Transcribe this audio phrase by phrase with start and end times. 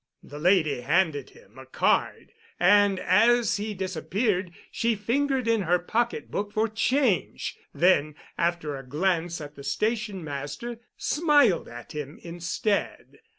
[0.23, 6.51] The lady handed him a card, and, as he disappeared, she fingered in her pocketbook
[6.51, 13.19] for change—then, after a glance at the station master, smiled at him instead.